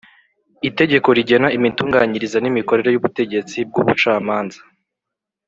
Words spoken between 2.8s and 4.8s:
y’ ubutegetsi bw’ ubucamanza